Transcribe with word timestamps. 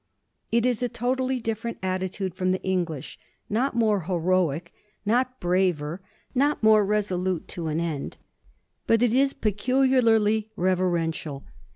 It 0.51 0.65
is 0.65 0.81
a 0.81 0.89
totally 0.89 1.39
different 1.39 1.77
attitude 1.83 2.33
from 2.33 2.49
the 2.49 2.63
English 2.63 3.19
not 3.51 3.75
more 3.75 3.99
heroic, 4.05 4.73
not 5.05 5.39
braver, 5.39 6.01
not 6.33 6.63
more 6.63 6.83
resolute 6.83 7.47
to 7.49 7.67
an 7.67 7.79
end. 7.79 8.17
But 8.87 9.03
it 9.03 9.13
is 9.13 9.33
peculiarly 9.33 10.49
reverential. 10.55 11.45